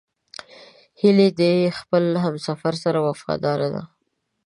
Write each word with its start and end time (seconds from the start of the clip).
هیلۍ 1.01 1.29
د 1.39 1.41
خپل 1.79 2.03
همسفر 2.25 2.73
سره 2.83 2.99
وفاداره 3.07 3.67
ده 3.73 3.83